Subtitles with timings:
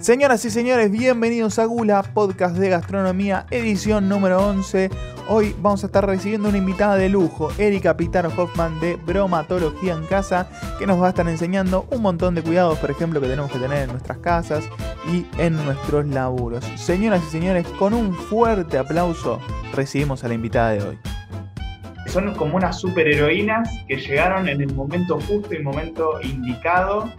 [0.00, 4.90] Señoras y señores, bienvenidos a Gula, podcast de gastronomía, edición número 11.
[5.28, 10.06] Hoy vamos a estar recibiendo una invitada de lujo, Erika Pitaro Hoffman de Bromatología en
[10.06, 10.48] Casa,
[10.78, 13.58] que nos va a estar enseñando un montón de cuidados, por ejemplo, que tenemos que
[13.58, 14.68] tener en nuestras casas
[15.12, 16.64] y en nuestros laburos.
[16.76, 19.40] Señoras y señores, con un fuerte aplauso
[19.74, 20.98] recibimos a la invitada de hoy
[22.06, 27.12] son como unas superheroínas que llegaron en el momento justo y momento indicado,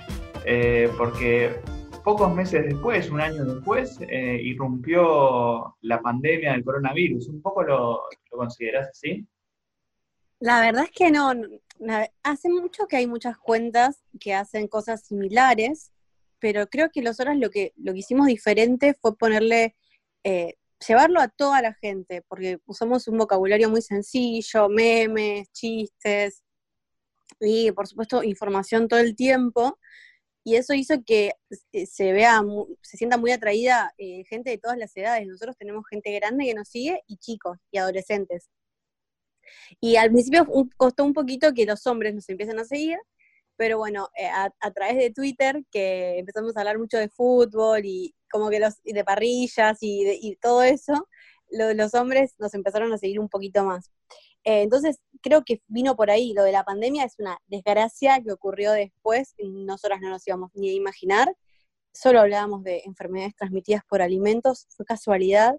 [0.45, 1.61] eh, porque
[2.09, 7.27] pocos meses después, un año después, eh, irrumpió la pandemia del coronavirus.
[7.27, 9.27] ¿Un poco lo, lo considerás así?
[10.39, 11.31] La verdad es que no.
[12.23, 15.91] Hace mucho que hay muchas cuentas que hacen cosas similares,
[16.39, 19.75] pero creo que nosotros lo que, lo hicimos diferente fue ponerle
[20.23, 20.55] eh,
[20.87, 26.41] llevarlo a toda la gente, porque usamos un vocabulario muy sencillo, memes, chistes
[27.39, 29.77] y por supuesto información todo el tiempo.
[30.43, 31.33] Y eso hizo que
[31.73, 32.41] eh, se vea,
[32.81, 35.27] se sienta muy atraída eh, gente de todas las edades.
[35.27, 38.49] Nosotros tenemos gente grande que nos sigue y chicos y adolescentes.
[39.79, 42.97] Y al principio costó un poquito que los hombres nos empiecen a seguir,
[43.57, 48.15] pero bueno, eh, a, través de Twitter, que empezamos a hablar mucho de fútbol y
[48.31, 51.07] como que los, de parrillas y, todo eso,
[51.49, 53.91] los hombres nos empezaron a seguir un poquito más.
[54.43, 56.33] Eh, entonces, creo que vino por ahí.
[56.33, 60.69] Lo de la pandemia es una desgracia que ocurrió después, nosotras no nos íbamos ni
[60.69, 61.35] a imaginar.
[61.93, 65.55] Solo hablábamos de enfermedades transmitidas por alimentos, fue casualidad,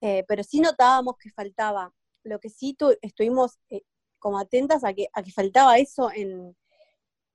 [0.00, 1.92] eh, pero sí notábamos que faltaba.
[2.24, 3.58] Lo que sí estuvimos
[4.18, 6.56] como atentas a que, a que faltaba eso en,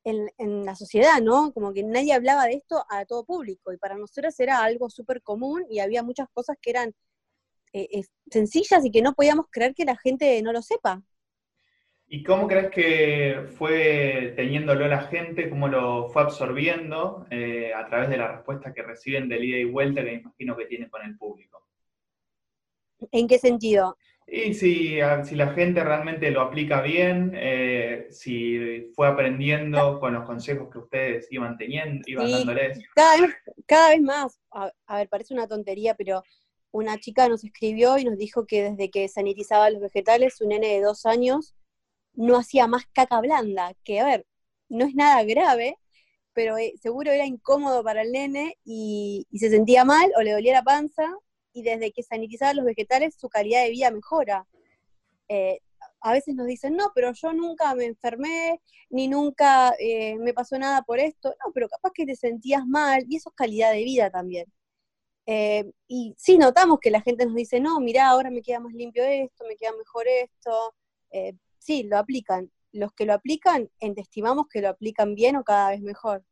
[0.03, 1.53] en, la sociedad, ¿no?
[1.53, 5.21] Como que nadie hablaba de esto a todo público y para nosotros era algo súper
[5.21, 6.93] común y había muchas cosas que eran
[7.73, 11.01] eh, sencillas y que no podíamos creer que la gente no lo sepa.
[12.11, 18.09] ¿Y cómo crees que fue teniéndolo la gente, cómo lo fue absorbiendo eh, a través
[18.09, 21.15] de la respuesta que reciben del ida y vuelta que imagino que tiene con el
[21.17, 21.67] público?
[23.11, 23.95] ¿En qué sentido?
[24.31, 30.25] Y si, si la gente realmente lo aplica bien, eh, si fue aprendiendo con los
[30.25, 32.79] consejos que ustedes iban teniendo, iban dándoles.
[32.93, 33.35] Cada vez,
[33.65, 36.21] cada vez más, a, ver, parece una tontería, pero
[36.71, 40.67] una chica nos escribió y nos dijo que desde que sanitizaba los vegetales, su nene
[40.67, 41.55] de dos años
[42.13, 44.25] no hacía más caca blanda, que a ver,
[44.69, 45.77] no es nada grave,
[46.33, 50.33] pero eh, seguro era incómodo para el nene y, y se sentía mal o le
[50.33, 51.03] dolía la panza
[51.53, 54.47] y desde que sanitizaba los vegetales su calidad de vida mejora.
[55.29, 55.59] Eh,
[56.01, 60.57] a veces nos dicen, no, pero yo nunca me enfermé, ni nunca eh, me pasó
[60.57, 61.29] nada por esto.
[61.45, 64.45] No, pero capaz que te sentías mal, y eso es calidad de vida también.
[65.31, 68.73] Eh, y sí, notamos que la gente nos dice, no, mirá, ahora me queda más
[68.73, 70.73] limpio esto, me queda mejor esto.
[71.59, 72.51] sí, lo aplican.
[72.71, 76.23] Los que lo aplican, estimamos que lo aplican bien o cada vez mejor.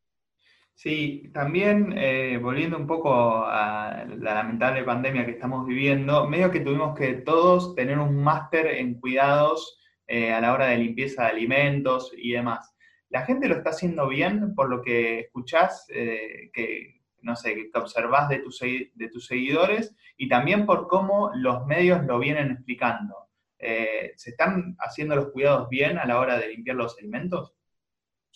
[0.78, 6.60] Sí, también eh, volviendo un poco a la lamentable pandemia que estamos viviendo, medio que
[6.60, 11.30] tuvimos que todos tener un máster en cuidados eh, a la hora de limpieza de
[11.30, 12.76] alimentos y demás.
[13.10, 17.72] ¿La gente lo está haciendo bien por lo que escuchás, eh, que, no sé, que
[17.74, 23.30] observás de tus, de tus seguidores y también por cómo los medios lo vienen explicando?
[23.60, 27.58] ¿Se están haciendo los cuidados bien a la hora de limpiar los alimentos?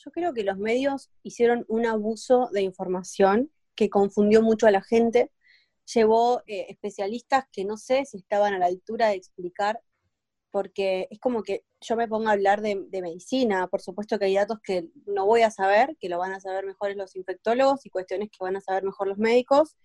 [0.03, 4.81] Yo creo que los medios hicieron un abuso de información que confundió mucho a la
[4.81, 5.31] gente,
[5.93, 9.81] llevó eh, especialistas que no sé si estaban a la altura de explicar,
[10.51, 14.35] porque es como que yo me pongo a hablar de, medicina, por supuesto que hay
[14.35, 17.89] datos que no voy a saber, que lo van a saber mejor los infectólogos y
[17.89, 19.77] cuestiones que van a saber mejor los médicos.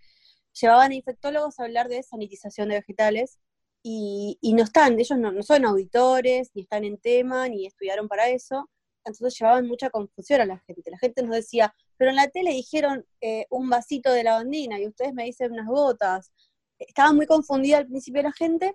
[0.60, 3.38] Llevaban a infectólogos a hablar de sanitización de vegetales
[3.82, 8.28] y, no están, ellos no, no son auditores, ni están en tema, ni estudiaron para
[8.28, 8.68] eso
[9.06, 10.90] entonces llevaban mucha confusión a la gente.
[10.90, 14.86] La gente nos decía, pero en la tele dijeron eh, un vasito de lavandina y
[14.86, 16.32] ustedes me dicen unas gotas.
[16.78, 18.74] Estaba muy confundida al principio la gente,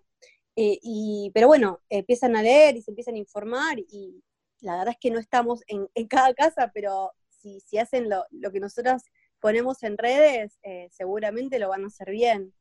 [0.56, 4.24] eh, y, pero bueno, empiezan a leer y se empiezan a informar y
[4.60, 8.60] la verdad es que no estamos en, cada casa, pero si, si hacen lo, que
[8.60, 9.04] nosotros
[9.40, 12.54] ponemos en redes, eh, seguramente lo van a hacer bien.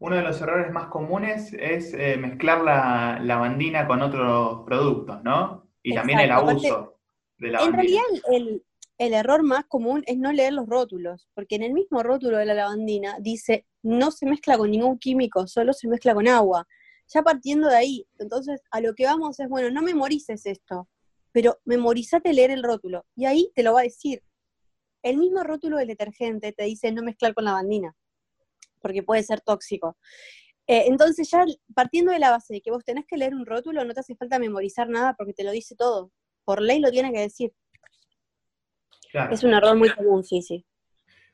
[0.00, 5.68] Uno de los errores más comunes es mezclar la lavandina con otros productos, ¿no?
[5.82, 6.98] Y también el abuso
[7.38, 8.62] de la En realidad el,
[8.98, 12.54] error más común es no leer los rótulos, porque en el mismo rótulo de la
[12.54, 16.66] lavandina dice no se mezcla con ningún químico, solo se mezcla con agua.
[17.08, 20.88] Ya partiendo de ahí, entonces a lo que vamos es, bueno, no memorices esto,
[21.32, 24.22] pero memorizate leer el rótulo, y ahí te lo va a decir.
[25.02, 27.94] El mismo rótulo del detergente te dice no mezclar con lavandina,
[28.80, 29.96] porque puede ser tóxico.
[30.66, 33.84] Eh, entonces ya partiendo de la base de que vos tenés que leer un rótulo,
[33.84, 36.12] no te hace falta memorizar nada porque te lo dice todo.
[36.44, 37.54] Por ley lo tiene que decir.
[39.30, 40.66] Es un error muy común, sí, sí.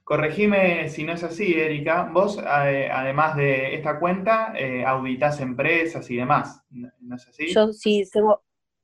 [0.05, 2.11] Corregime si no es así, Erika.
[2.13, 7.53] Vos, eh, además de esta cuenta, eh, auditas empresas y demás, ¿no es así?
[7.53, 8.05] Yo sí,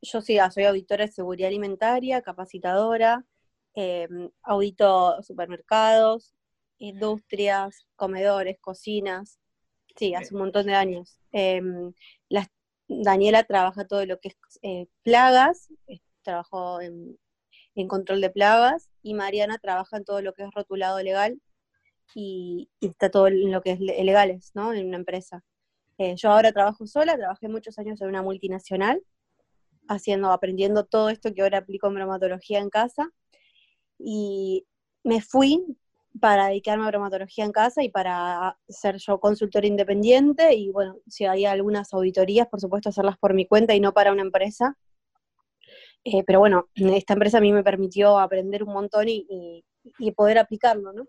[0.02, 3.22] yo sí, ah, soy auditora de seguridad alimentaria, capacitadora,
[3.74, 6.34] em, audito supermercados,
[6.78, 9.38] industrias, comedores, cocinas.
[9.96, 11.18] Sí, hace un montón de años.
[11.32, 11.92] Em,
[12.88, 15.68] Daniela trabaja todo lo que es eh, plagas,
[16.22, 17.18] trabajó en
[17.74, 21.40] en control de plagas, y Mariana trabaja en todo lo que es rotulado legal
[22.14, 24.72] y, está todo en lo que es legales, ¿no?
[24.72, 25.44] En una empresa.
[25.98, 29.02] Eh, yo ahora trabajo sola, trabajé muchos años en una multinacional,
[29.88, 33.10] haciendo, aprendiendo todo esto que ahora aplico en bromatología en casa,
[33.98, 34.66] y
[35.04, 35.76] me fui
[36.18, 41.24] para dedicarme a bromatología en casa y para ser yo consultora independiente y bueno, si
[41.24, 44.76] hay algunas auditorías, por supuesto, hacerlas por mi cuenta y no para una empresa,
[46.04, 49.64] eh, pero bueno, esta empresa a mí me permitió aprender un montón y,
[50.16, 51.06] poder aplicarlo, ¿no?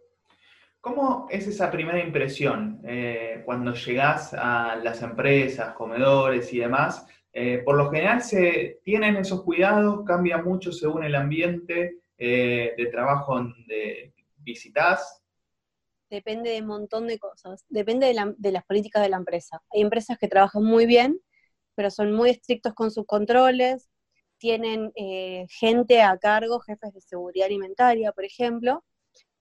[0.80, 7.06] ¿Cómo es esa primera impresión eh, cuando llegás a las empresas, comedores y demás?
[7.34, 13.36] Eh, por lo general se tienen esos cuidados, cambia mucho según el ambiente de trabajo
[13.36, 15.24] donde visitas.
[16.10, 19.62] Depende de un montón de cosas, depende de, de las políticas de la empresa.
[19.72, 21.20] Hay empresas que trabajan muy bien,
[21.74, 23.91] pero son muy estrictos con sus controles,
[24.42, 28.84] tienen eh, gente a cargo, jefes de seguridad alimentaria, por ejemplo,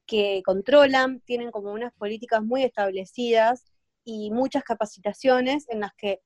[0.07, 3.65] que controlan, tienen como unas políticas muy establecidas
[4.05, 6.21] y muchas capacitaciones en las que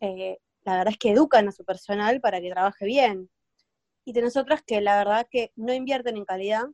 [0.00, 3.28] eh, la verdad es que educan a su personal para que trabaje bien.
[4.06, 6.64] Y de nosotras que la verdad que no invierten en calidad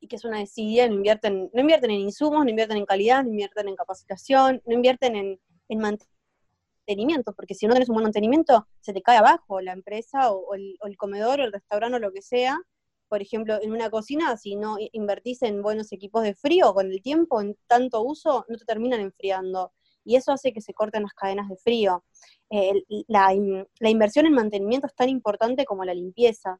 [0.00, 3.22] y que es una desidia, no invierten, no invierten en insumos, no invierten en calidad,
[3.22, 6.17] no invierten en capacitación, no invierten en, en mantener
[6.88, 10.54] mantenimiento, porque si no tenés un buen mantenimiento, se te cae abajo la empresa o,
[10.54, 12.58] el, comedor o el restaurante o lo que sea.
[13.08, 17.02] Por ejemplo, en una cocina, si no invertís en buenos equipos de frío, con el
[17.02, 19.72] tiempo, en tanto uso, no te terminan enfriando.
[20.04, 22.04] Y eso hace que se corten las cadenas de frío.
[23.08, 23.34] la,
[23.80, 26.58] la inversión en mantenimiento es tan importante como la limpieza.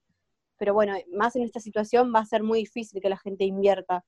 [0.58, 4.04] Pero bueno, más en esta situación va a ser muy difícil que la gente invierta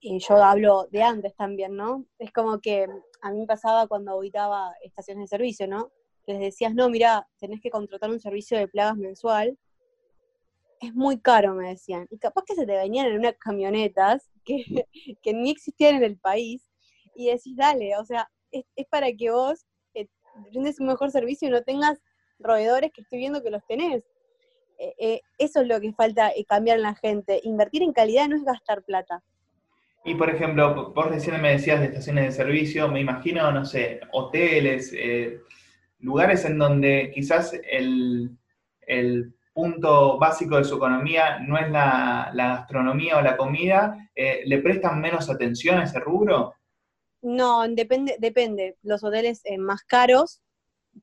[0.00, 2.04] y yo hablo de antes también, ¿no?
[2.18, 2.86] Es como que
[3.22, 5.92] a mí me pasaba cuando auditaba estaciones de servicio, ¿no?
[6.26, 9.58] Les decías, no, mira, tenés que contratar un servicio de plagas mensual.
[10.80, 12.06] Es muy caro, me decían.
[12.10, 14.64] Y capaz que se te venían en unas camionetas que,
[15.22, 16.70] que ni existían en el país.
[17.14, 19.64] Y decís, dale, o sea, es, para que vos
[19.94, 20.08] eh,
[20.50, 21.98] brindes un mejor servicio y no tengas
[22.38, 24.04] roedores que estoy viendo que los tenés.
[24.78, 27.40] Eh, eh, eso es lo que falta cambiar en la gente.
[27.44, 29.22] Invertir en calidad no es gastar plata
[30.04, 34.00] y por ejemplo, vos recién me decías de estaciones de servicio, me imagino, no sé,
[34.12, 35.40] hoteles, eh,
[36.00, 38.36] lugares en donde quizás el,
[39.54, 45.00] punto básico de su economía no es la, gastronomía o la comida, eh, ¿le prestan
[45.00, 46.54] menos atención a ese rubro?
[47.22, 48.76] No, depende, depende.
[48.82, 50.42] Los hoteles eh, más caros,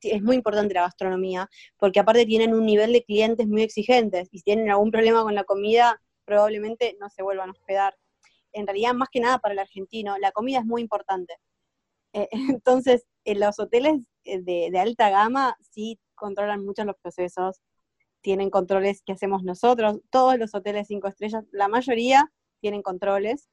[0.02, 4.40] es muy importante la gastronomía, porque aparte tienen un nivel de clientes muy exigentes, y
[4.40, 7.96] si tienen algún problema con la comida, probablemente no se vuelvan a hospedar
[8.54, 11.38] en realidad más que nada para el argentino, la comida es muy importante.
[12.14, 12.28] Eh,
[12.62, 17.62] entonces, en los hoteles eh, de, alta gama sí controlan mucho los procesos,
[18.22, 23.50] tienen controles que hacemos nosotros, todos los hoteles cinco estrellas, la mayoría tienen controles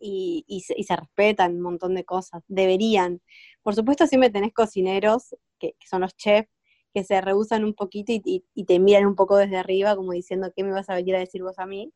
[0.00, 3.22] y, se, respetan un montón de cosas, deberían.
[3.62, 6.50] Por supuesto siempre tenés cocineros, que, son los chefs,
[6.92, 10.52] que se rehusan un poquito y, y, te miran un poco desde arriba, como diciendo,
[10.54, 11.92] ¿qué me vas a venir a decir vos a mí?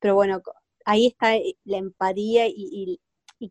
[0.00, 0.42] Pero bueno,
[0.84, 3.00] ahí está eh, la empatía y,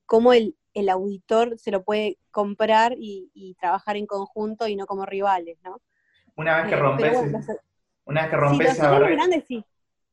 [0.05, 0.55] cómo el,
[0.89, 5.81] auditor se lo puede comprar y, trabajar en conjunto y no como rivales, ¿no?
[6.35, 7.17] Una vez que eh, rompes,
[8.05, 9.23] una vez que rompes esa barrera,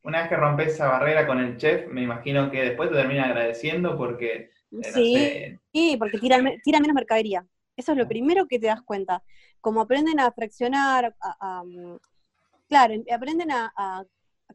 [0.03, 3.25] una vez que rompes esa barrera con el chef, me imagino que después te termina
[3.25, 7.47] agradeciendo porque eh, sí, porque tiran, menos mercadería.
[7.77, 9.23] Eso es lo primero que te das cuenta.
[9.61, 11.15] Como aprenden a fraccionar,
[11.65, 11.95] mm,
[12.69, 14.05] claro, aprenden a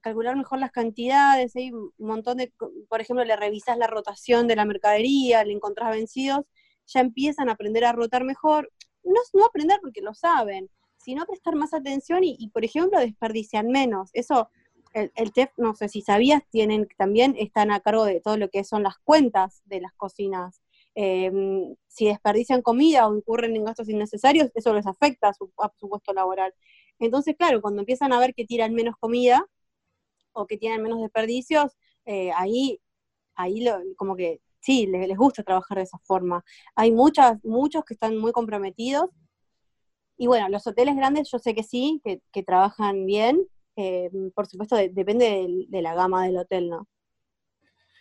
[0.02, 2.52] calcular mejor las cantidades, hay un montón de,
[2.90, 6.46] por ejemplo, le revisas la rotación de la mercadería, le encontrás vencidos,
[6.88, 8.72] ya empiezan a aprender a rotar mejor,
[9.04, 14.10] no, no aprender porque lo saben, sino prestar más atención y, por ejemplo, desperdician menos.
[14.14, 14.50] Eso,
[14.94, 18.50] el, el, TEF, no sé si sabías, tienen también están a cargo de todo lo
[18.50, 20.62] que son las cuentas de las cocinas.
[20.96, 25.52] Em, si desperdician comida o incurren en gastos innecesarios, eso les afecta a su
[25.90, 26.54] puesto laboral.
[27.00, 29.46] Entonces, claro, cuando empiezan a ver que tiran menos comida,
[30.36, 31.76] o que tienen menos desperdicios,
[32.06, 32.80] eh, ahí,
[33.36, 33.66] ahí
[33.98, 36.44] como que sí, les, gusta trabajar de esa forma.
[36.76, 39.10] Hay muchas, muchos que están muy comprometidos.
[40.18, 43.48] Y bueno, los hoteles grandes yo sé que sí, que, trabajan bien.
[43.76, 46.88] Eh, por supuesto, depende de, la gama del hotel, ¿no?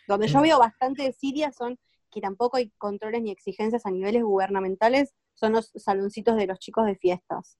[0.07, 1.77] Donde yo veo bastante de Siria son
[2.15, 6.85] que tampoco hay controles ni exigencias a niveles gubernamentales, son los saloncitos de los chicos
[6.85, 7.57] de fiestas.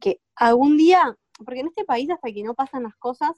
[0.00, 3.32] Que algún día, porque en este país hasta que no pasan las cosas,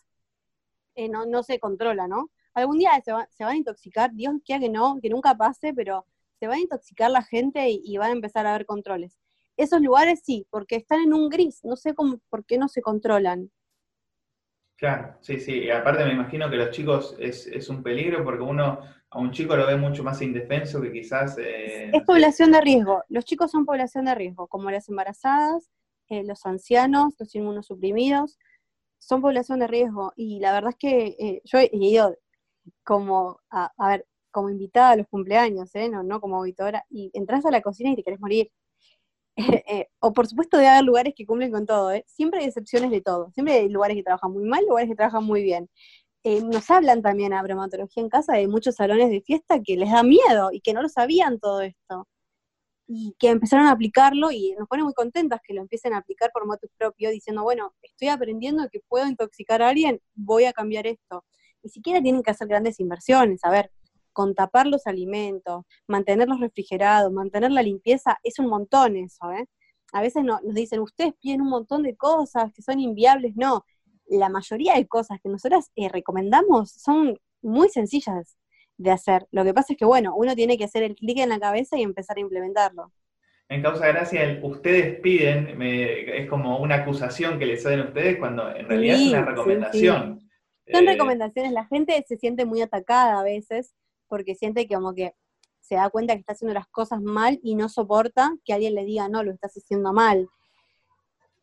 [0.95, 2.31] eh, no, no se controla, ¿no?
[2.55, 6.07] Algún día se, van a intoxicar, Dios quiera que no, que nunca pase, pero
[6.39, 9.19] se va a intoxicar la gente y, y van a empezar a haber controles.
[9.57, 12.83] Esos lugares sí, porque están en un gris, no sé cómo, por qué no se
[12.83, 13.51] controlan.
[14.77, 15.61] Claro, sí, sí.
[15.61, 19.57] Y aparte me imagino que los chicos es, un peligro porque uno a un chico
[19.57, 21.39] lo ve mucho más indefenso que quizás...
[21.39, 23.05] Eh, es población de riesgo.
[23.09, 25.71] Los chicos son población de riesgo, como las embarazadas,
[26.09, 28.39] eh, los ancianos, los inmunosuprimidos,
[29.06, 30.12] son población de riesgo.
[30.16, 32.16] Y la verdad es que eh, yo he ido
[32.84, 37.50] como, a, ver, como invitada a los cumpleaños, no, no como auditora, y entras a
[37.50, 38.50] la cocina y te querés morir.
[39.66, 42.04] Eh, o por supuesto debe haber lugares que cumplen con todo, ¿eh?
[42.06, 45.25] siempre hay excepciones de todo, siempre hay lugares que trabajan muy mal, lugares que trabajan
[45.25, 45.68] muy bien.
[46.25, 49.90] Eh, nos hablan también a bromatología en casa de muchos salones de fiesta que les
[49.90, 52.08] da miedo y que no lo sabían todo esto.
[52.87, 56.31] Y que empezaron a aplicarlo y nos pone muy contentas que lo empiecen a aplicar
[56.33, 60.87] por motus propio, diciendo, bueno, estoy aprendiendo que puedo intoxicar a alguien, voy a cambiar
[60.87, 61.25] esto.
[61.62, 63.43] Ni siquiera tienen que hacer grandes inversiones.
[63.45, 63.71] A ver,
[64.12, 69.47] con tapar los alimentos, mantenerlos refrigerados, mantener la limpieza, es un montón eso, ¿eh?
[69.93, 73.64] A veces nos dicen, ustedes piden un montón de cosas que son inviables, no.
[74.07, 78.37] La mayoría de cosas que nosotras eh, recomendamos son muy sencillas
[78.76, 79.26] de hacer.
[79.31, 81.78] Lo que pasa es que, bueno, uno tiene que hacer el clic en la cabeza
[81.78, 82.93] y empezar a implementarlo.
[83.49, 88.54] En causa gracia, el ustedes piden es como una acusación que les hacen ustedes cuando
[88.54, 90.21] en realidad es una recomendación.
[90.73, 93.75] Son eh, recomendaciones, la gente se siente muy atacada a veces
[94.09, 95.12] porque siente que como que
[95.61, 98.85] se da cuenta que está haciendo las cosas mal y no soporta que alguien le
[98.85, 100.28] diga, no, lo estás haciendo mal.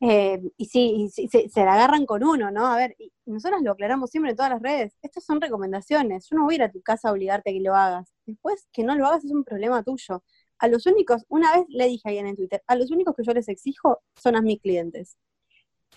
[0.03, 2.65] Eh, y sí, se, la agarran con uno, ¿no?
[2.65, 6.37] A ver, y nosotros lo aclaramos siempre en todas las redes, estas son recomendaciones, yo
[6.37, 8.11] no voy a ir a tu casa a obligarte a que lo hagas.
[8.25, 10.23] Después, que no lo hagas es un problema tuyo.
[10.57, 13.23] A los únicos, una vez le dije a alguien en Twitter, a los únicos que
[13.23, 15.17] yo les exijo son a mis clientes.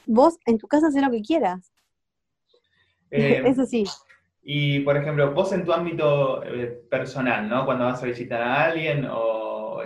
[0.05, 1.73] Vos en tu casa haz lo que quieras.
[3.17, 3.85] Eh, Eso sí.
[4.43, 7.65] Y, por ejemplo, vos en tu ámbito eh, personal, ¿no?
[7.65, 9.81] Cuando vas a visitar a alguien o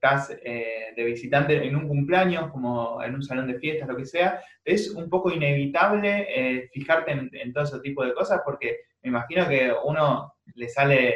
[0.00, 4.06] estás eh, de visitante en un cumpleaños, como en un salón de fiestas, lo que
[4.06, 9.46] sea, es un poco inevitable fijarte en, todo ese tipo de cosas porque me imagino
[9.46, 11.14] que uno le sale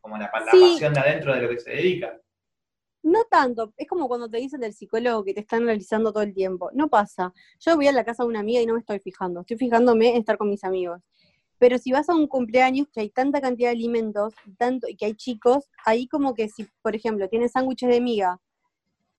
[0.00, 2.20] como la, pasión de adentro de lo que se dedica.
[3.02, 6.34] No tanto, es como cuando te dicen del psicólogo que te están analizando todo el
[6.34, 6.70] tiempo.
[6.74, 7.32] No pasa.
[7.58, 9.40] Yo voy a la casa de una amiga y no me estoy fijando.
[9.40, 11.00] Estoy fijándome en estar con mis amigos.
[11.60, 15.06] Pero si vas a un cumpleaños que hay tanta cantidad de alimentos tanto, y que
[15.06, 18.40] hay chicos, ahí como que si, por ejemplo, tienes sándwiches de miga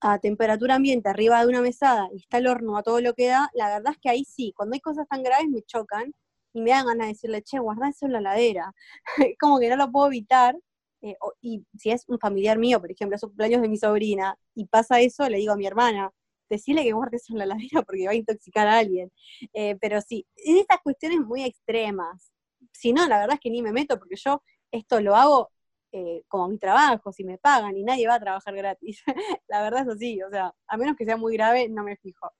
[0.00, 3.28] a temperatura ambiente arriba de una mesada y está el horno a todo lo que
[3.28, 6.12] da, la verdad es que ahí sí, cuando hay cosas tan graves me chocan
[6.52, 8.74] y me dan ganas de decirle, che, guarda eso en la ladera.
[9.40, 10.56] como que no lo puedo evitar
[11.02, 14.36] eh, y si es un familiar mío, por ejemplo, es un cumpleaños de mi sobrina,
[14.54, 16.12] y pasa eso, le digo a mi hermana,
[16.52, 19.10] decirle que guarde eso en la ladera porque va a intoxicar a alguien.
[19.52, 22.32] Eh, pero sí, en estas cuestiones muy extremas.
[22.72, 25.50] Si no, la verdad es que ni me meto porque yo esto lo hago
[25.92, 29.02] eh, como mi trabajo, si me pagan y nadie va a trabajar gratis.
[29.48, 32.30] la verdad es así, o sea, a menos que sea muy grave, no me fijo.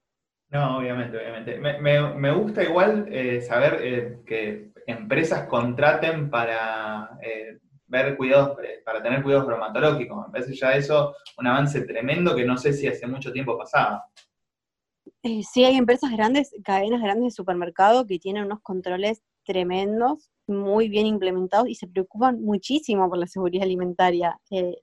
[0.48, 1.58] No, obviamente, obviamente.
[1.58, 3.08] Me, gusta igual
[3.42, 7.18] saber que empresas contraten para
[7.92, 10.26] ver cuidados, eh, para tener cuidados bromatológicos.
[10.26, 14.04] Me parece ya eso un avance tremendo que no sé si hace mucho tiempo pasaba.
[15.22, 20.88] Eh, sí, hay empresas grandes, cadenas grandes de supermercado que tienen unos controles tremendos, muy
[20.88, 24.40] bien implementados y se preocupan muchísimo por la seguridad alimentaria.
[24.50, 24.76] Eh,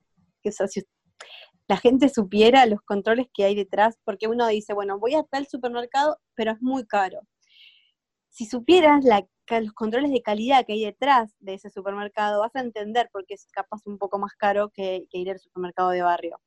[1.67, 5.47] la gente supiera los controles que hay detrás, porque uno dice, bueno, voy a tal
[5.47, 7.19] supermercado, pero es muy caro.
[8.29, 9.25] Si supieras la
[9.61, 13.33] los controles de calidad que hay detrás de ese supermercado, vas a entender por qué
[13.33, 16.39] es capaz un poco más caro que, ir al supermercado de barrio.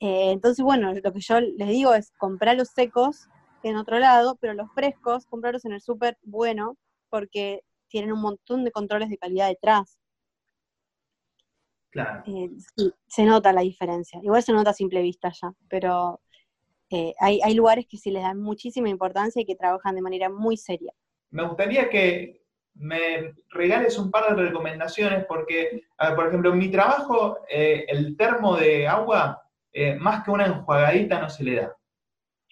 [0.00, 3.28] Eh, entonces, bueno, lo que yo les digo es comprar los secos
[3.62, 6.76] en otro lado, pero los frescos, comprarlos en el súper bueno,
[7.10, 9.98] porque tienen un montón de controles de calidad detrás.
[11.90, 12.22] Claro.
[12.26, 14.20] Eh, sí, se nota la diferencia.
[14.22, 16.20] Igual se nota a simple vista ya, pero
[16.90, 20.28] eh, hay, hay lugares que sí les dan muchísima importancia y que trabajan de manera
[20.28, 20.92] muy seria
[21.30, 22.38] me gustaría que
[22.78, 25.82] me regales un par de recomendaciones porque,
[26.14, 29.42] por ejemplo, en mi trabajo eh, el termo de agua,
[29.72, 31.76] eh, más que una enjuagadita, no se le da.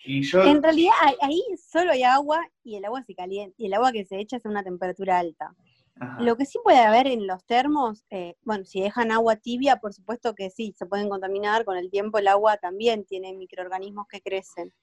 [0.05, 0.43] Y yo...
[0.43, 4.05] En realidad ahí solo hay agua y el agua se calienta, y el agua que
[4.05, 5.55] se echa es a una temperatura alta.
[6.19, 9.95] Lo que sí puede haber en los termos, eh, bueno, si dejan agua tibia, por
[9.95, 14.21] supuesto que sí, se pueden contaminar, con el tiempo el agua también tiene microorganismos que
[14.21, 14.75] crecen.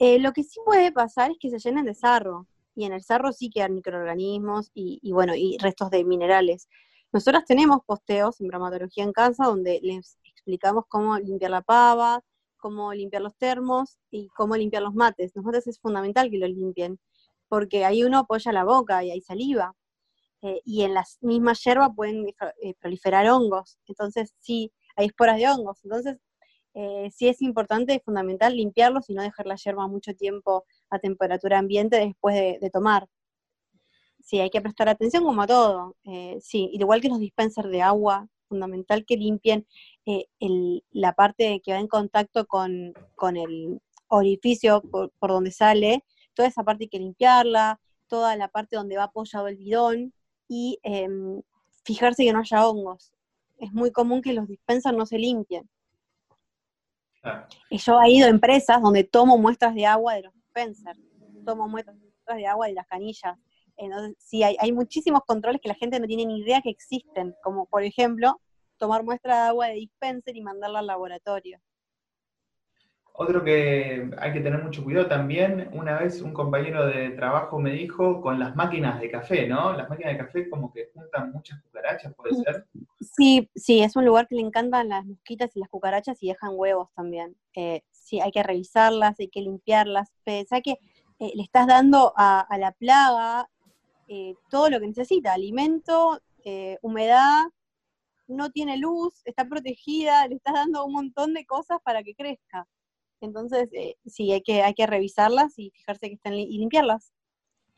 [0.00, 2.46] lo que sí puede pasar es que se llenen de sarro,
[2.78, 6.68] y en el sarro sí quedan microorganismos y, y bueno, y restos de minerales.
[7.12, 12.22] Nosotros tenemos posteos en bromatología en casa donde les explicamos cómo limpiar la pava,
[12.56, 15.32] cómo limpiar los termos y cómo limpiar los mates.
[15.34, 17.00] Los mates es fundamental que lo limpien,
[17.48, 19.74] porque ahí uno apoya la boca y hay saliva.
[20.42, 22.28] Eh, y en las mismas hierbas pueden
[22.62, 23.80] eh, proliferar hongos.
[23.88, 25.80] Entonces, sí, hay esporas de hongos.
[25.82, 26.18] Entonces,
[26.74, 30.98] eh, sí es importante y fundamental limpiarlos y no dejar la hierba mucho tiempo a
[30.98, 33.08] temperatura ambiente después de, tomar.
[34.20, 35.96] Sí, hay que prestar atención como a todo.
[36.40, 39.66] sí, igual que los dispensers de agua, fundamental que limpien
[40.90, 42.94] la parte que va en contacto con,
[43.36, 46.04] el orificio por, por, donde sale,
[46.34, 50.14] toda esa parte hay que limpiarla, toda la parte donde va apoyado el bidón,
[50.48, 51.42] y em,
[51.84, 53.12] fijarse que no haya hongos.
[53.58, 55.68] Es muy común que los dispensers no se limpien.
[57.68, 61.00] Y yo he ido a empresas donde tomo muestras de agua de los dispensers,
[61.44, 61.96] tomo muestras
[62.36, 63.36] de agua de las canillas.
[63.76, 67.34] Entonces, sí, hay, hay muchísimos controles que la gente no tiene ni idea que existen,
[67.42, 68.40] como por ejemplo,
[68.76, 71.60] tomar muestra de agua de dispenser y mandarla al laboratorio.
[73.20, 77.72] Otro que hay que tener mucho cuidado también, una vez un compañero de trabajo me
[77.72, 79.72] dijo con las máquinas de café, ¿no?
[79.72, 82.66] Las máquinas de café como que juntan muchas cucarachas, ¿puede mm, ser?
[83.00, 86.52] Sí, sí, es un lugar que le encantan las mosquitas y las cucarachas y dejan
[86.54, 87.34] huevos también.
[87.56, 90.10] Eh, sí, hay que revisarlas, hay que limpiarlas.
[90.24, 90.78] Pensá que
[91.18, 93.48] eh, le estás dando a, la plaga
[94.08, 96.20] eh, todo lo que necesita, alimento,
[96.80, 97.44] humedad,
[98.28, 102.66] no tiene luz, está protegida, le estás dando un montón de cosas para que crezca.
[103.20, 107.12] Entonces, eh, sí, hay que, hay que revisarlas y fijarse que están y limpiarlas.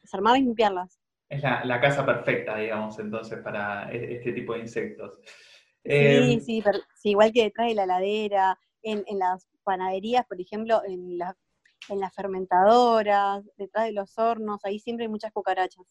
[0.02, 1.00] Desarmarlas y limpiarlas.
[1.28, 5.18] Es la, casa perfecta, digamos, entonces, para e, este tipo de insectos.
[5.84, 6.62] Sí, em, sí,
[7.04, 11.18] igual que detrás de la ladera, en, las panaderías, por ejemplo, en,
[11.88, 15.84] en las fermentadoras, detrás de los hornos, ahí siempre hay muchas cucarachas,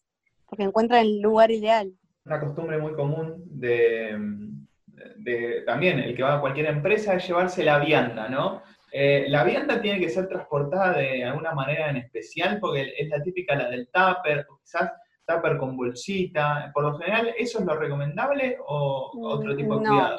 [0.48, 1.93] porque encuentran el lugar ideal.
[2.25, 4.17] Una costumbre muy común de,
[5.17, 8.61] de también el que va a cualquier empresa es llevarse la vianda, ¿no?
[8.92, 13.22] Eh, la vianda tiene que ser transportada de alguna manera en especial, porque es la
[13.22, 14.92] típica, la del tupper, o quizás
[15.27, 16.72] tupper con bolsita.
[16.74, 20.18] Por lo general, ¿eso es lo recomendable o otro tipo de cuidado?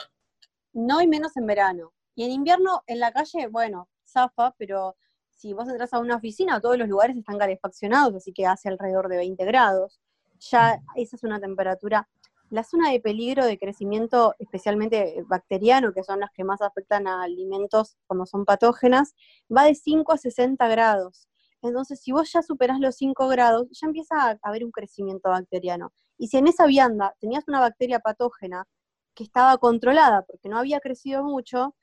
[0.72, 1.92] No, y menos en verano.
[2.14, 4.96] Y en invierno, en la calle, bueno, zafa, pero
[5.30, 9.08] si vos entras a una oficina, todos los lugares están calefaccionados, así que hace alrededor
[9.08, 10.00] de 20 grados.
[10.38, 12.08] Ya esa es una temperatura
[12.50, 17.22] la zona de peligro de crecimiento, especialmente bacteriano, que son las que más afectan a
[17.22, 19.14] alimentos cuando son patógenas,
[19.56, 21.28] va de 5 a 60 grados.
[21.62, 25.92] Entonces, si vos ya superás los 5 grados, ya empieza a haber un crecimiento bacteriano.
[26.18, 28.66] Y si en esa vianda tenías una bacteria patógena
[29.14, 31.76] que estaba controlada porque no había crecido mucho,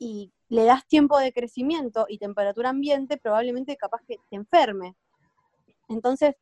[0.00, 4.96] y le das tiempo de crecimiento y temperatura ambiente, probablemente capaz que te enferme.
[5.88, 6.34] Entonces,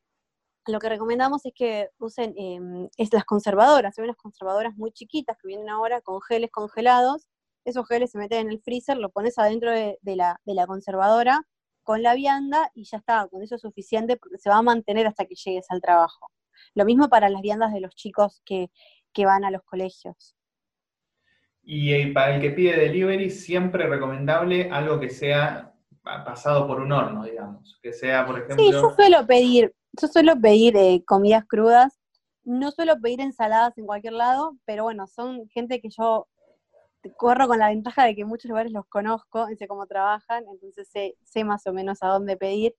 [0.67, 5.37] lo que recomendamos es que usen em, es las conservadoras, hay unas conservadoras muy chiquitas
[5.37, 7.29] que vienen ahora con geles congelados,
[7.65, 11.43] esos geles se meten en el freezer, lo pones adentro de, la, conservadora
[11.83, 15.07] con la vianda y ya está, con eso es suficiente porque se va a mantener
[15.07, 16.31] hasta que llegues al trabajo.
[16.75, 18.71] Lo mismo para las viandas de los chicos que,
[19.25, 20.37] van a los colegios.
[21.71, 26.91] Y eh, para el que pide delivery, siempre recomendable algo que sea pasado por un
[26.93, 27.79] horno, digamos.
[27.83, 28.57] Que sea, por ejemplo.
[28.57, 32.01] Sí, yo suelo pedir, yo suelo pedir eh, comidas crudas,
[32.43, 36.27] no suelo pedir ensaladas en cualquier lado, pero bueno, son gente que yo
[37.19, 40.89] corro con la ventaja de que en muchos lugares los conozco, sé cómo trabajan, entonces
[40.89, 42.75] sé, más o menos a dónde pedir.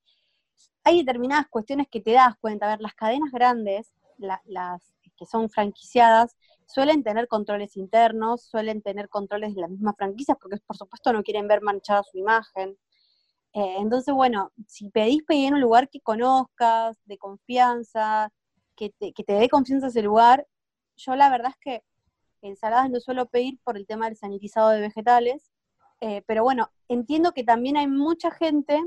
[0.83, 4.81] Hay determinadas cuestiones que te das cuenta, a ver, las cadenas grandes, las
[5.15, 6.35] que son franquiciadas,
[6.69, 11.23] suelen tener controles internos, suelen tener controles de las mismas franquicias, porque por supuesto no
[11.23, 12.77] quieren ver manchada su imagen.
[13.53, 18.31] Eh, entonces, bueno, si pedís pedir en un lugar que conozcas, de confianza,
[18.75, 20.45] que te, que te dé confianza ese lugar,
[20.95, 21.83] yo la verdad es que
[22.41, 25.51] ensaladas no suelo pedir por el tema del sanitizado de vegetales,
[26.01, 28.79] eh, pero bueno, entiendo que también hay mucha gente,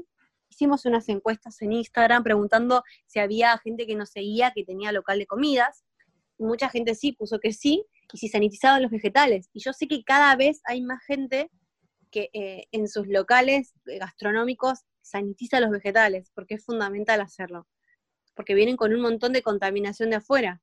[0.48, 5.18] hicimos unas encuestas en Instagram preguntando si había gente que nos seguía que tenía local
[5.18, 5.84] de comidas,
[6.42, 10.04] mucha gente sí puso que sí, y si sanitizaban los vegetales, y yo sé que
[10.04, 11.50] cada vez hay más gente
[12.12, 17.66] que eh, en sus locales eh, gastronómicos sanitiza los vegetales, porque es fundamental hacerlo,
[18.36, 20.60] porque vienen con un montón de contaminación de afuera.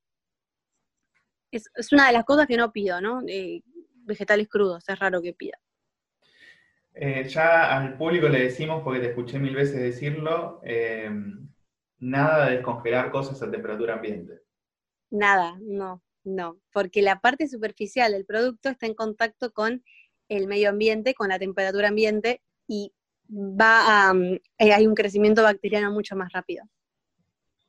[1.51, 3.21] Es, una de las cosas que no pido, ¿no?
[3.27, 3.63] Eh,
[4.05, 5.57] vegetales crudos, es raro que pida.
[7.27, 10.61] ya al público le decimos, porque te escuché mil veces decirlo,
[11.99, 14.41] nada de descongelar cosas a temperatura ambiente.
[15.11, 19.83] Nada, no, no, porque la parte superficial del producto está en contacto con
[20.27, 22.93] el medio ambiente con la temperatura ambiente y
[23.29, 26.65] va a, mm, eh, hay un crecimiento bacteriano mucho más rápido.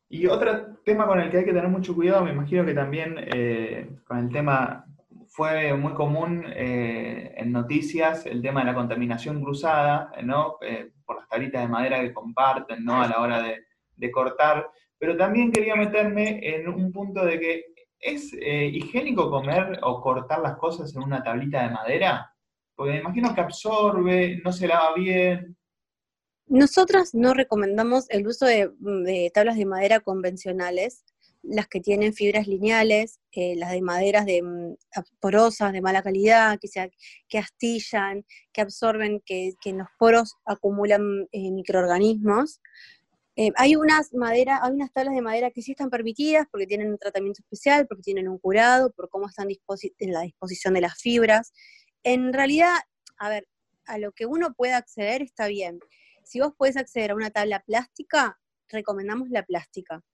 [0.09, 3.15] Y otro tema con el que hay que tener mucho cuidado, me imagino que también
[3.17, 4.85] eh, con el tema,
[5.29, 10.57] fue muy común eh, en noticias el tema de la contaminación cruzada, ¿no?
[10.63, 13.01] Eh, por las tablitas de madera que comparten, ¿no?
[13.01, 13.65] A la hora de,
[13.97, 14.69] de cortar.
[15.01, 17.65] Pero también quería meterme en un punto de que
[17.99, 22.33] ¿es higiénico comer o cortar las cosas en una tablita de madera?
[22.77, 25.57] Porque me imagino que absorbe, no se lava bien.
[26.47, 31.05] Nosotros no recomendamos el uso de, tablas de madera convencionales,
[31.43, 34.75] las que tienen fibras lineales, eh, las de maderas de, mm,
[35.21, 36.91] porosas, de mala calidad, que, se,
[37.29, 42.61] que astillan, que absorben, que, en los poros acumulan eh, microorganismos.
[43.37, 46.91] Eh, hay unas maderas, hay unas tablas de madera que sí están permitidas porque tienen
[46.91, 50.99] un tratamiento especial, porque tienen un curado, por cómo están en la disposición de las
[51.01, 51.53] fibras.
[52.03, 52.75] En realidad,
[53.19, 53.47] a ver,
[53.87, 55.81] a lo que uno pueda acceder está bien
[56.31, 58.39] si vos podés acceder a una tabla plástica,
[58.69, 60.05] recomendamos la plástica.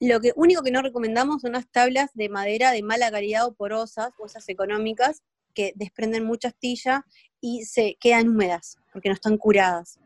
[0.00, 3.54] Lo que, único que no recomendamos son las tablas de madera de mala calidad o
[3.54, 5.22] porosas, o esas económicas,
[5.54, 7.06] que desprenden mucha astilla
[7.40, 10.00] y se quedan húmedas, porque no están curadas.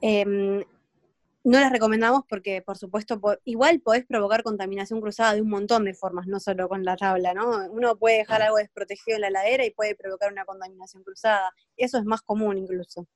[0.00, 0.64] Em,
[1.44, 5.94] no las recomendamos porque, por supuesto, igual podés provocar contaminación cruzada de un montón de
[5.94, 7.66] formas, no solo con la tabla, ¿no?
[7.70, 11.50] Uno puede dejar algo desprotegido en la ladera y puede provocar una contaminación cruzada.
[11.76, 13.06] Eso es más común incluso.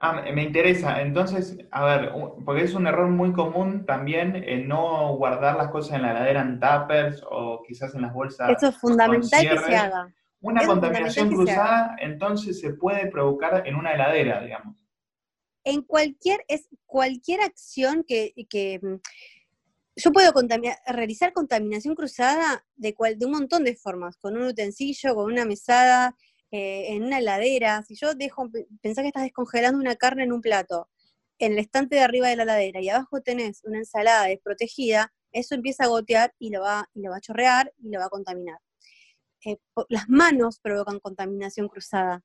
[0.00, 1.00] Ah, me interesa.
[1.00, 2.12] Entonces, a ver,
[2.44, 6.60] porque es un error muy común también no guardar las cosas en la heladera en
[6.60, 8.50] tuppers o quizás en las bolsas.
[8.50, 10.14] Eso es fundamental que se haga.
[10.40, 14.76] Una contaminación cruzada entonces se puede provocar en una heladera, digamos.
[15.68, 19.00] En cualquier, es cualquier acción que, que mm,
[19.96, 20.32] yo puedo
[20.86, 25.44] realizar contaminación cruzada de, cual, de un montón de formas, con un utensilio, con una
[25.44, 26.16] mesada,
[26.50, 28.48] eh, en una heladera, si yo dejo,
[28.80, 30.88] pensá que estás descongelando una carne en un plato,
[31.38, 35.54] en el estante de arriba de la heladera y abajo tenés una ensalada desprotegida, eso
[35.54, 38.08] empieza a gotear y lo va, y lo va a chorrear y lo va a
[38.08, 38.58] contaminar.
[39.44, 39.58] Eh,
[39.90, 42.22] las manos provocan contaminación cruzada.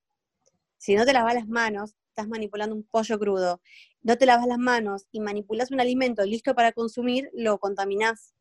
[0.84, 3.62] Si no te lavas las manos, estás manipulando un pollo crudo.
[4.02, 8.36] No te lavas las manos y manipulas un alimento listo para consumir, lo contaminás.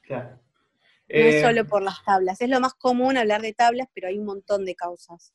[0.00, 0.40] Claro.
[1.08, 4.08] No es eh, solo por las tablas, es lo más común hablar de tablas, pero
[4.08, 5.32] hay un montón de causas.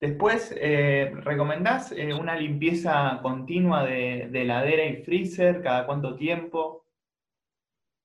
[0.00, 5.62] Después, eh, ¿recomendás eh, una limpieza continua de, heladera y freezer?
[5.62, 6.86] ¿Cada cuánto tiempo?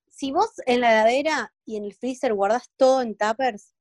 [0.10, 3.74] Si vos en la heladera y en el freezer guardás todo en tuppers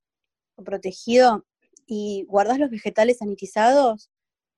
[0.55, 1.45] o protegido
[1.87, 4.11] y guardás los vegetales sanitizados,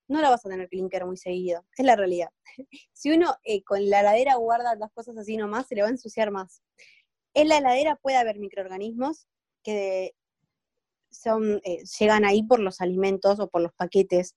[0.09, 1.65] no la vas a tener que limpiar muy seguido.
[1.77, 2.31] Es la realidad.
[2.93, 3.35] Si uno
[3.65, 6.63] con la heladera guarda las cosas así nomás, se le va a ensuciar más.
[7.35, 9.27] En la heladera puede haber microorganismos
[9.63, 10.13] que
[11.11, 14.35] son, eh, llegan ahí por los alimentos o por los paquetes.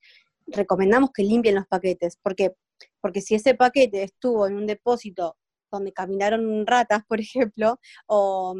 [0.47, 2.53] Recomendamos que limpien los paquetes, porque
[3.01, 5.37] porque si ese paquete estuvo en un depósito
[5.71, 8.55] donde caminaron ratas, por ejemplo, o,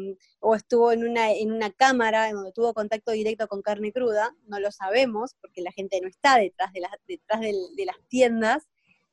[0.54, 4.70] estuvo en una, en una cámara donde tuvo contacto directo con carne cruda, no lo
[4.70, 8.68] sabemos porque la gente no está detrás de, detrás de las tiendas,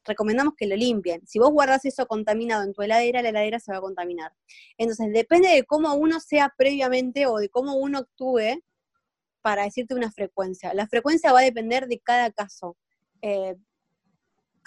[0.07, 1.21] recomendamos que lo limpien.
[1.27, 4.31] Si vos guardas eso contaminado en tu heladera, la heladera se va a contaminar.
[4.77, 8.63] Entonces, depende de cómo uno sea previamente o de cómo uno actúe
[9.41, 10.73] para decirte una frecuencia.
[10.73, 12.77] La frecuencia va a depender de cada caso.
[13.21, 13.55] Eh,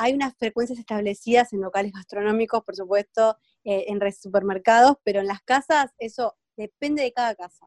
[0.00, 5.42] hay unas frecuencias establecidas en locales gastronómicos, por supuesto, eh, en supermercados, pero en las
[5.42, 7.66] casas eso depende de cada casa.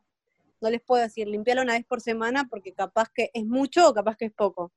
[0.59, 3.93] No les puedo decir limpiarlo una vez por semana porque capaz que es mucho o
[3.93, 4.71] capaz que es poco.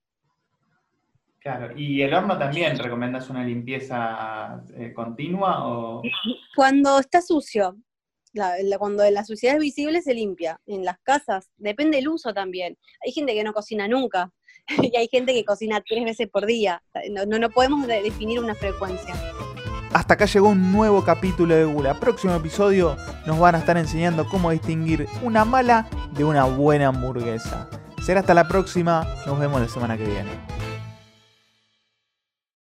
[1.38, 6.02] Claro, y el horno también, ¿recomiendas una limpieza eh, continua o...?
[6.54, 7.78] Cuando está sucio,
[8.78, 10.60] cuando la suciedad es visible se limpia.
[10.66, 12.76] En las casas, depende del uso también.
[13.02, 14.30] Hay gente que no cocina nunca
[14.82, 16.82] y hay gente que cocina tres veces por día.
[17.10, 19.14] No, no, podemos definir una frecuencia.
[19.92, 21.98] Hasta acá llegó un nuevo capítulo de Gula.
[21.98, 27.70] Próximo episodio nos van a estar enseñando cómo distinguir una mala de una buena hamburguesa.
[28.02, 30.30] Será hasta la próxima, nos vemos la semana que viene.